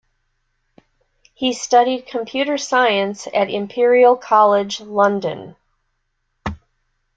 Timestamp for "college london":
4.17-5.55